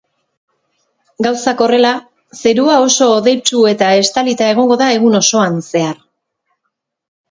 [1.25, 1.91] Gauzak horrela,
[2.45, 6.07] zerua oso hodeitsu eta estalita egongo da egun osoan zehar.